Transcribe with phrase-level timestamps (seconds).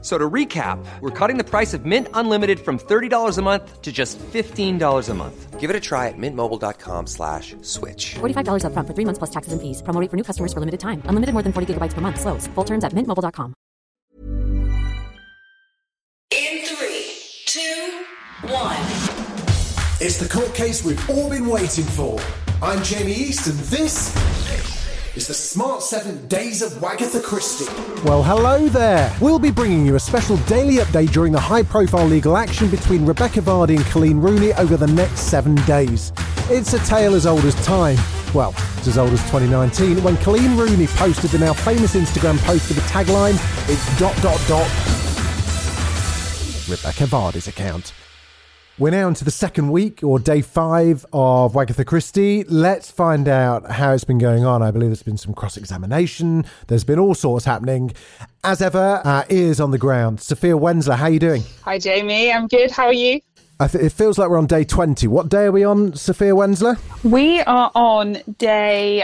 [0.00, 3.90] So to recap, we're cutting the price of Mint Unlimited from $30 a month to
[3.90, 5.58] just $15 a month.
[5.58, 8.14] Give it a try at mintmobile.com slash switch.
[8.20, 9.82] $45 upfront for three months plus taxes and fees.
[9.82, 11.02] Promo rate for new customers for limited time.
[11.06, 12.20] Unlimited more than 40 gigabytes per month.
[12.20, 12.46] Slows.
[12.54, 13.54] Full terms at mintmobile.com.
[16.30, 17.10] In three,
[17.46, 18.04] two,
[18.54, 18.78] one.
[20.00, 22.20] It's the court case we've all been waiting for.
[22.62, 24.14] I'm Jamie East, and this
[25.18, 27.64] is the Smart 7 Days of Wagatha Christie.
[28.04, 29.12] Well, hello there.
[29.20, 33.04] We'll be bringing you a special daily update during the high profile legal action between
[33.04, 36.12] Rebekah Vardy and Coleen Rooney over the next seven days.
[36.48, 37.96] It's a tale as old as time.
[38.32, 42.68] Well, it's as old as 2019 when Coleen Rooney posted the now famous Instagram post
[42.68, 43.34] with the tagline,
[43.68, 44.68] It's dot dot dot
[46.68, 47.92] Rebekah Vardy's account.
[48.80, 52.44] We're now into the second week or day five of Wagatha Christie.
[52.44, 54.62] Let's find out how it's been going on.
[54.62, 56.44] I believe there's been some cross examination.
[56.68, 57.90] There's been all sorts happening.
[58.44, 60.20] As ever, our ears on the ground.
[60.20, 61.42] Sophia Wenzler, how are you doing?
[61.64, 62.32] Hi, Jamie.
[62.32, 62.70] I'm good.
[62.70, 63.20] How are you?
[63.58, 65.08] I th- it feels like we're on day 20.
[65.08, 66.78] What day are we on, Sophia Wenzler?
[67.02, 69.02] We are on day.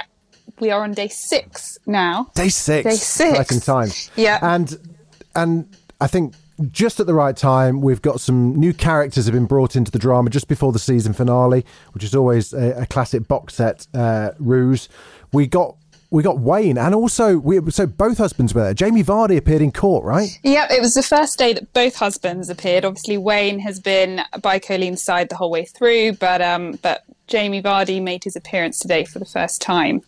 [0.60, 2.30] We are on day six now.
[2.36, 2.84] Day six.
[2.84, 3.40] Day six.
[3.40, 4.10] Exciting times.
[4.14, 4.38] Yeah.
[4.40, 4.78] And
[5.34, 6.34] and I think
[6.70, 9.98] just at the right time, we've got some new characters have been brought into the
[9.98, 14.30] drama just before the season finale, which is always a, a classic box set uh,
[14.38, 14.88] ruse.
[15.32, 15.76] We got
[16.10, 18.74] we got Wayne, and also we so both husbands were there.
[18.74, 20.28] Jamie Vardy appeared in court, right?
[20.44, 22.84] Yep, it was the first day that both husbands appeared.
[22.84, 27.62] Obviously, Wayne has been by Coleen's side the whole way through, but um, but Jamie
[27.62, 30.02] Vardy made his appearance today for the first time.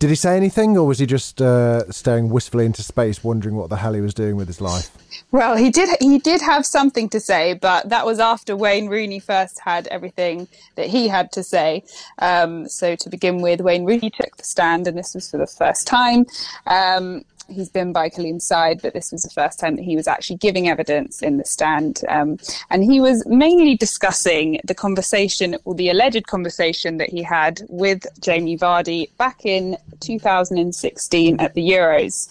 [0.00, 3.68] Did he say anything, or was he just uh, staring wistfully into space, wondering what
[3.68, 4.90] the hell he was doing with his life?
[5.30, 5.90] Well, he did.
[6.00, 10.48] He did have something to say, but that was after Wayne Rooney first had everything
[10.76, 11.84] that he had to say.
[12.18, 15.46] Um, so, to begin with, Wayne Rooney took the stand, and this was for the
[15.46, 16.24] first time.
[16.66, 20.06] Um, he's been by Coleen's side, but this was the first time that he was
[20.06, 22.02] actually giving evidence in the stand.
[22.08, 22.38] Um,
[22.70, 28.06] and he was mainly discussing the conversation or the alleged conversation that he had with
[28.20, 32.28] Jamie Vardy back in 2016 at the Euros.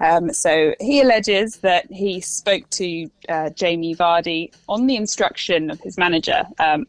[0.00, 5.80] Um, so he alleges that he spoke to uh, Jamie Vardy on the instruction of
[5.80, 6.86] his manager, um,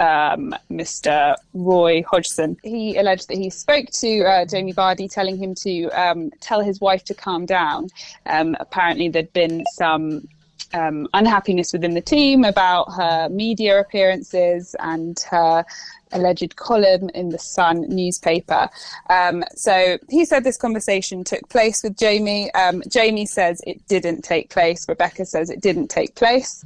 [0.00, 1.36] um, Mr.
[1.54, 2.56] Roy Hodgson.
[2.62, 6.80] He alleged that he spoke to uh, Jamie Vardy, telling him to um, tell his
[6.80, 7.88] wife to calm down.
[8.26, 10.26] Um, apparently, there'd been some
[10.74, 15.64] um, unhappiness within the team about her media appearances and her
[16.12, 18.68] alleged column in the Sun newspaper.
[19.08, 22.52] Um, so he said this conversation took place with Jamie.
[22.54, 24.86] Um, Jamie says it didn't take place.
[24.88, 26.64] Rebekah says it didn't take place.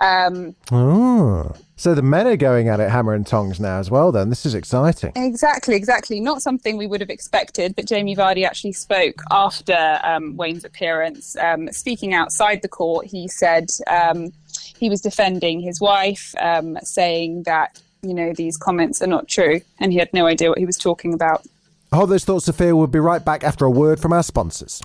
[0.00, 1.54] Um, Oh.
[1.78, 4.30] So the men are going at it hammer and tongs now as well, then.
[4.30, 5.12] This is exciting.
[5.14, 6.20] Exactly, exactly.
[6.20, 11.36] Not something we would have expected, but Jamie Vardy actually spoke after um, Wayne's appearance.
[11.36, 14.32] Um, speaking outside the court, he said um,
[14.78, 19.60] he was defending his wife, um, saying that, you know, these comments are not true,
[19.78, 21.44] and he had no idea what he was talking about.
[21.92, 22.74] Hold those thoughts, Sophia.
[22.74, 24.82] We'll be right back after a word from our sponsors.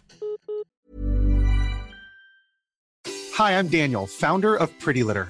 [3.36, 5.30] Hi, I'm Daniel, founder of Pretty Litter.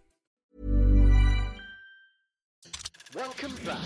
[3.13, 3.81] Welcome back.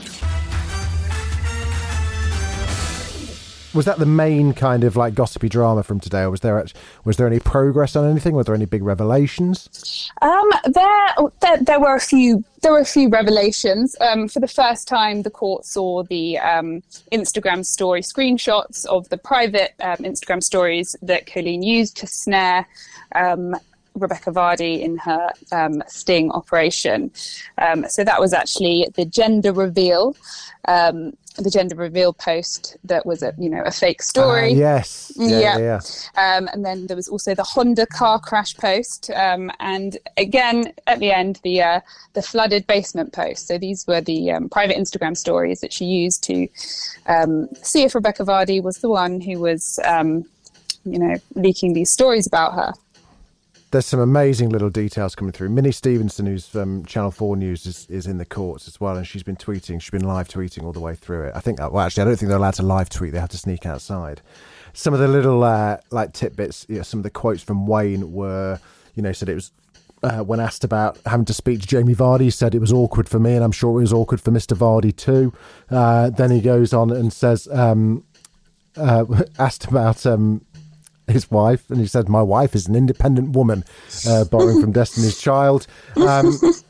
[3.73, 6.63] Was that the main kind of like gossipy drama from today, or was there
[7.05, 8.35] was there any progress on anything?
[8.35, 10.11] Were there any big revelations?
[10.21, 11.07] Um, there,
[11.41, 12.43] there, there were a few.
[12.61, 13.95] There were a few revelations.
[13.99, 19.17] Um, for the first time, the court saw the um, Instagram story screenshots of the
[19.17, 22.67] private um, Instagram stories that Coleen used to snare
[23.15, 23.55] um,
[23.95, 27.11] Rebekah Vardy in her um, sting operation.
[27.57, 30.15] Um, so that was actually the gender reveal.
[30.67, 34.53] Um, the gender reveal post that was a you know a fake story.
[34.53, 35.11] Ah, yes.
[35.17, 35.57] Yeah, yeah.
[35.57, 36.37] yeah.
[36.37, 40.99] Um, and then there was also the Honda car crash post, um, and again at
[40.99, 41.79] the end the uh,
[42.13, 43.47] the flooded basement post.
[43.47, 46.47] So these were the um, private Instagram stories that she used to
[47.07, 50.25] um, see if Rebekah Vardy was the one who was, um,
[50.85, 52.73] you know, leaking these stories about her.
[53.71, 55.49] There's some amazing little details coming through.
[55.49, 59.05] Minnie Stevenson, who's from Channel 4 News, is, is in the courts as well, and
[59.05, 59.81] she's been tweeting.
[59.81, 61.33] She's been live tweeting all the way through it.
[61.35, 63.11] I think, well, actually, I don't think they're allowed to live tweet.
[63.11, 64.21] They have to sneak outside.
[64.73, 68.11] Some of the little, uh, like, tidbits, you know, some of the quotes from Wayne
[68.11, 68.59] were,
[68.93, 69.51] you know, said it was
[70.03, 73.19] uh, when asked about having to speak to Jamie Vardy, said it was awkward for
[73.19, 74.55] me, and I'm sure it was awkward for Mr.
[74.55, 75.33] Vardy too.
[75.69, 78.03] Uh, then he goes on and says, um,
[78.77, 79.05] uh,
[79.39, 80.45] asked about um,
[81.07, 83.63] his wife, and he said, "My wife is an independent woman,"
[84.07, 85.67] uh, borrowing from Destiny's Child.
[85.95, 86.37] Um,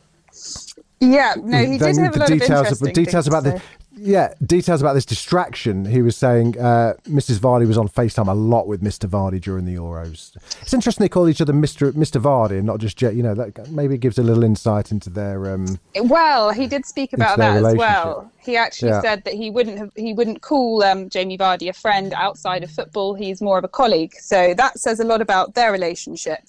[1.00, 3.62] Yeah, no, he did have a the lot details of interesting details things about the.
[3.98, 5.86] Yeah details about this distraction.
[5.86, 7.40] He was saying uh, Mrs.
[7.40, 9.10] Vardy was on Facetime a lot with Mr.
[9.10, 10.36] Vardy during the Euros.
[10.62, 11.92] It's interesting they call each other Mr.
[11.94, 12.22] Mr.
[12.22, 13.16] Vardy and not just Jet.
[13.16, 17.14] You know that maybe gives a little insight into their um, Well, he did speak
[17.14, 18.32] about that as well.
[18.40, 19.02] He actually Yeah.
[19.02, 22.70] said that he wouldn't have, he wouldn't call um, Jamie Vardy a friend outside of
[22.72, 23.14] football.
[23.16, 24.14] He's more of a colleague.
[24.20, 26.42] So that says a lot about their relationship.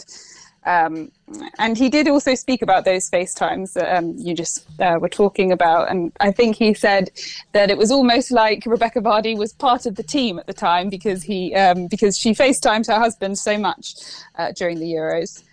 [0.66, 1.12] Um,
[1.58, 5.52] and he did also speak about those FaceTimes that um, you just uh, were talking
[5.52, 5.90] about.
[5.90, 7.10] And I think he said
[7.52, 10.88] that it was almost like Rebekah Vardy was part of the team at the time
[10.88, 13.94] because he um, because she FaceTimed her husband so much
[14.36, 15.44] uh, during the Euros.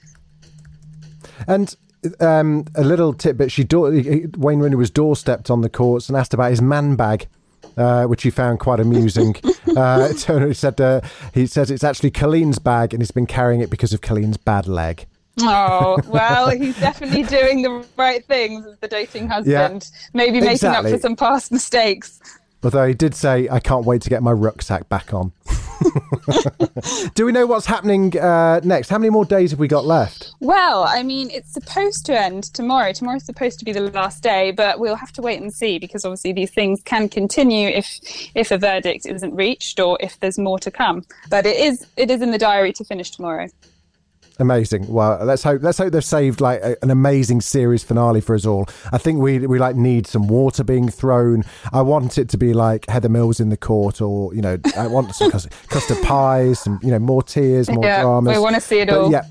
[1.48, 1.76] And
[2.20, 6.34] um, a little tidbit: she door, Wayne Rooney was doorstepped on the courts and asked
[6.34, 7.28] about his man bag.
[7.76, 9.36] Uh, which he found quite amusing.
[9.78, 11.02] uh, Turner said uh,
[11.34, 14.68] he says it's actually Coleen's bag, and he's been carrying it because of Coleen's bad
[14.68, 15.06] leg.
[15.42, 19.90] Oh, well, he's definitely doing the right things as the dating husband.
[19.92, 20.92] Yeah, Maybe making exactly.
[20.92, 22.20] up for some past mistakes.
[22.64, 25.32] Although he did say, "I can't wait to get my rucksack back on."
[27.16, 28.90] Do we know what's happening uh, next?
[28.90, 30.34] How many more days have we got left?
[30.40, 32.94] Well, I mean, it's supposed to end tomorrow.
[32.94, 36.06] Tomorrow's supposed to be the last day, but we'll have to wait and see because
[36.06, 38.00] obviously these things can continue if
[38.36, 41.04] if a verdict isn't reached or if there's more to come.
[41.30, 43.48] But it is it is in the diary to finish tomorrow.
[44.40, 44.88] Amazing.
[44.92, 48.46] Well, let's hope let's hope they've saved like a, an amazing series finale for us
[48.46, 48.66] all.
[48.92, 51.44] I think we we like need some water being thrown.
[51.72, 54.88] I want it to be like Heather Mills in the court, or you know, I
[54.88, 58.36] want some custard, custard pies, some you know, more tears, more Yeah, dramas.
[58.36, 59.12] we wanna see it But all.
[59.12, 59.26] Yeah.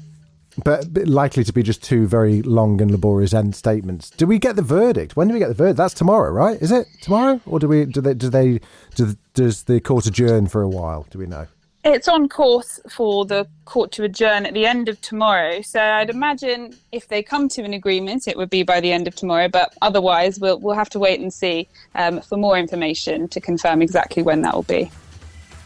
[0.65, 4.11] But, but likely to be just two very long and laborious end statements.
[4.11, 5.17] Do we get the verdict?
[5.17, 5.79] When do we get the verdict?
[5.79, 6.61] That's tomorrow, right?
[6.61, 7.87] Is it tomorrow, or do we?
[7.87, 8.13] Do they?
[8.13, 8.61] Do they?
[8.95, 11.07] Do, does the court adjourn for a while?
[11.11, 11.47] Do we know?
[11.85, 15.63] It's on course for the court to adjourn at the end of tomorrow.
[15.63, 19.09] So I'd imagine if they come to an agreement, it would be by the end
[19.09, 19.49] of tomorrow.
[19.49, 23.83] But otherwise, we'll we'll have to wait and see um, for more information to confirm
[23.83, 24.91] exactly when that will be.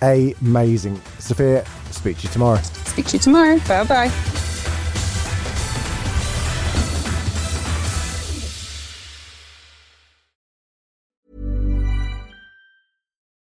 [0.01, 1.67] Amazing, Sophia.
[1.91, 2.61] Speak to you tomorrow.
[2.63, 3.59] Speak to you tomorrow.
[3.69, 4.46] Bye bye.